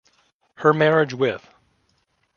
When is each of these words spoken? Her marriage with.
Her 0.55 0.73
marriage 0.73 1.13
with. 1.13 1.47